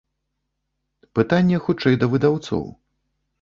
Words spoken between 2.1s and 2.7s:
выдаўцоў.